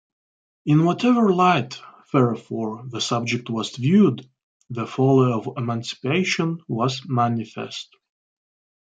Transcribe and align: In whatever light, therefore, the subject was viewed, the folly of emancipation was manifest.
In 0.65 0.83
whatever 0.85 1.31
light, 1.31 1.79
therefore, 2.11 2.85
the 2.89 2.99
subject 2.99 3.51
was 3.51 3.75
viewed, 3.75 4.27
the 4.71 4.87
folly 4.87 5.31
of 5.31 5.47
emancipation 5.57 6.57
was 6.67 7.03
manifest. 7.07 7.87